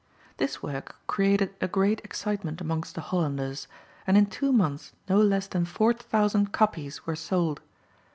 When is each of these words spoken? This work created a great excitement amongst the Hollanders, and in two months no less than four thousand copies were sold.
This 0.37 0.63
work 0.63 0.95
created 1.05 1.53
a 1.61 1.67
great 1.67 2.01
excitement 2.03 2.59
amongst 2.59 2.95
the 2.95 3.01
Hollanders, 3.01 3.67
and 4.07 4.17
in 4.17 4.25
two 4.25 4.51
months 4.51 4.93
no 5.07 5.21
less 5.21 5.45
than 5.45 5.63
four 5.63 5.93
thousand 5.93 6.51
copies 6.51 7.05
were 7.05 7.15
sold. 7.15 7.61